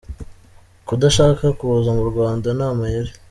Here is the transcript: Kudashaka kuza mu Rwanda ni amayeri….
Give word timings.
Kudashaka 0.87 1.43
kuza 1.57 1.89
mu 1.97 2.03
Rwanda 2.11 2.47
ni 2.57 2.63
amayeri…. 2.69 3.11